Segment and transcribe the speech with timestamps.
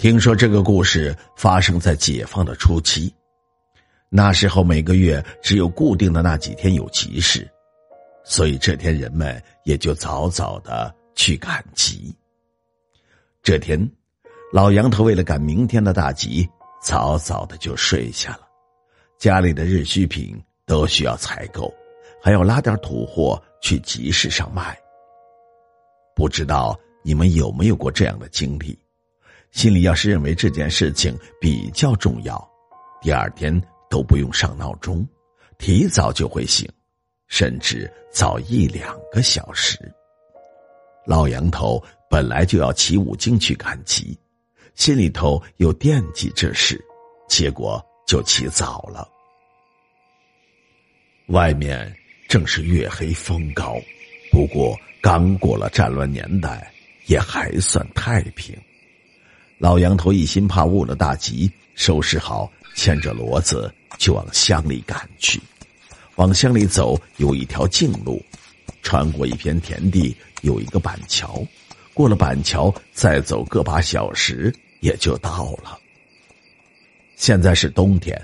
[0.00, 3.14] 听说这个故事发生在解放的初期。
[4.08, 7.46] 那时候每个月只有固定的那几天有集市，
[8.24, 12.16] 所以这天人们也就早早的去赶集。
[13.42, 13.78] 这天，
[14.54, 16.48] 老杨头为了赶明天的大集，
[16.82, 18.48] 早早的就睡下了。
[19.18, 21.70] 家里的日需品都需要采购，
[22.22, 24.74] 还要拉点土货去集市上卖。
[26.16, 28.74] 不知道你们有没有过这样的经历？
[29.52, 32.50] 心里要是认为这件事情比较重要，
[33.02, 33.60] 第二天。
[33.90, 35.04] 都不用上闹钟，
[35.58, 36.64] 提早就会醒，
[37.26, 39.76] 甚至早一两个小时。
[41.04, 44.16] 老杨头本来就要起五更去赶集，
[44.76, 46.80] 心里头又惦记这事，
[47.28, 49.08] 结果就起早了。
[51.30, 51.92] 外面
[52.28, 53.74] 正是月黑风高，
[54.30, 56.72] 不过刚过了战乱年代，
[57.06, 58.56] 也还算太平。
[59.60, 62.50] 老杨头一心怕误了大吉，收拾好。
[62.74, 65.38] 牵着骡子就往乡里赶去，
[66.14, 68.24] 往乡里走有一条径路，
[68.80, 71.44] 穿过一片田地，有一个板桥，
[71.92, 75.78] 过了板桥再走个把小时也就到了。
[77.16, 78.18] 现在是冬天，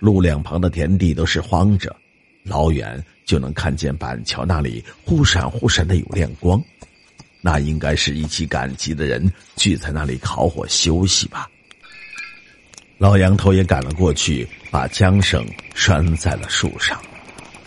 [0.00, 1.96] 路两旁的田地都是荒着，
[2.42, 6.62] 老远就能看见板桥那里忽闪忽闪的有亮光，
[7.46, 11.46] 那应该是一起赶集的人聚在那里烤火休息吧。
[12.96, 16.98] 老杨头也赶了过去，把缰绳拴在了树上，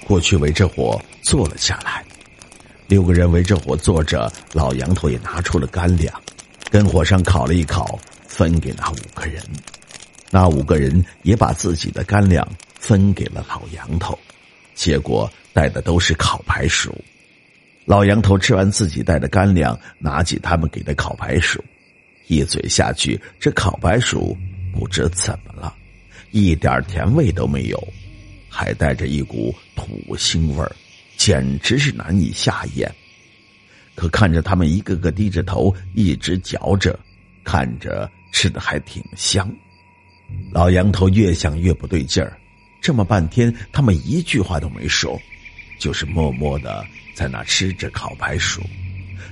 [0.04, 2.04] 过去围着火坐了下来。
[2.88, 6.12] 六个人围着火坐着，老杨头也拿出了干粮，
[6.72, 9.44] 跟火上烤了一烤，分给那五个人。
[10.32, 12.48] 那五个人也把自己的干粮
[12.80, 14.18] 分给了老杨头，
[14.74, 17.00] 结果带的都是烤白薯。
[17.88, 21.64] 老杨头吃完自己带的干粮，拿起他们给的烤白薯，
[22.28, 24.38] 一嘴下去，这烤白薯。
[24.74, 25.74] 不知怎么了，
[26.32, 27.88] 一点甜味都没有，
[28.50, 30.70] 还带着一股土腥味，
[31.16, 32.94] 简直是难以下咽。
[33.96, 37.00] 可看着他们一个个低着头，一直嚼着，
[37.46, 39.50] 看着吃的还挺香。
[40.52, 42.38] 老杨头越想越不对劲儿，
[42.82, 45.18] 这么半天他们一句话都没说，
[45.78, 48.62] 就是默默的在那吃着烤白薯。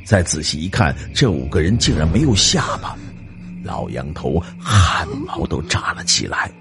[0.04, 2.96] 再仔细一看，这五个人竟然没有下巴。
[3.64, 6.52] 老杨头汗毛都炸了起来，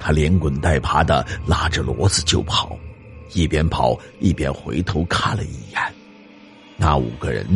[0.00, 2.76] 他连滚带爬的拉着骡子就跑，
[3.32, 5.80] 一边跑一边回头看了一眼，
[6.76, 7.46] 那五个人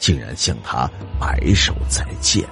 [0.00, 0.90] 竟然向他
[1.20, 2.44] 摆手再见。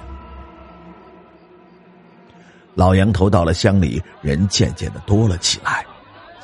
[2.75, 5.85] 老杨头到了乡里，人渐渐的多了起来，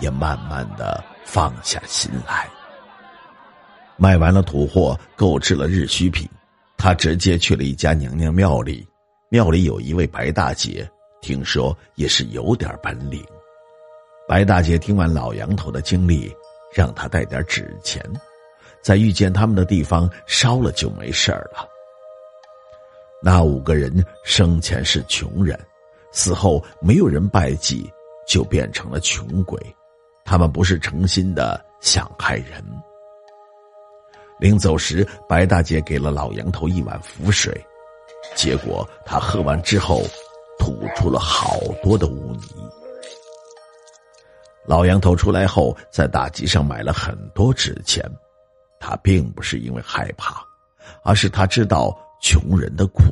[0.02, 2.48] 也慢慢的放下心来。
[3.98, 6.30] 卖完了土货，购置了日需品，
[6.78, 8.88] 他直接去了一家娘娘庙里。
[9.30, 10.90] 庙里有一位白大姐，
[11.22, 13.26] 听说也是有点本领。
[14.28, 16.34] 白大姐听完老杨头的经历，
[16.74, 18.02] 让他带点纸钱，
[18.82, 21.68] 在遇见他们的地方烧了就没事了。
[23.22, 25.60] 那五个人生前是穷人，
[26.12, 27.92] 死后没有人拜祭，
[28.28, 29.60] 就变成了穷鬼。
[30.26, 32.62] 他们不是诚心的想害人。
[34.40, 37.56] 临走时，白大姐给了老杨头一碗符水。
[38.36, 40.02] 结果他喝完之后，
[40.60, 42.48] 吐出了好多的污泥。
[44.66, 48.04] 老杨头出来后，在大集上买了很多纸钱。
[48.80, 50.44] 他并不是因为害怕，
[51.04, 53.04] 而是他知道穷人的苦，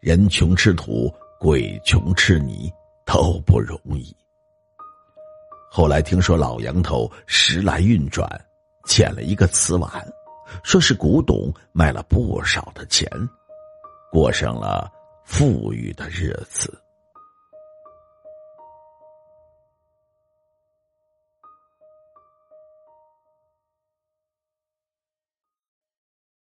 [0.00, 2.70] 人穷吃土，鬼穷吃泥
[3.06, 4.14] 都不容易。
[5.76, 8.30] 后来听说老杨头时来运转，
[8.86, 9.90] 捡了一个瓷碗，
[10.62, 13.10] 说是古董，卖了不少的钱。
[14.12, 14.88] 过上了
[15.24, 16.80] 富裕的日子。